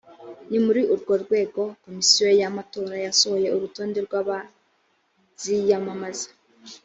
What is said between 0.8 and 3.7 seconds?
urwo rwego komisiyo ya matora yasohoye